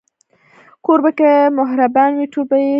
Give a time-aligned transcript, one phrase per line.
[0.85, 2.69] کوربه که مهربانه وي، ټول به يې ستایي.